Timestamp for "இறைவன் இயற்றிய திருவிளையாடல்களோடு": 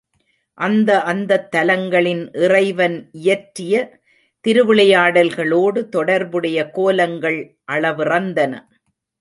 2.43-5.89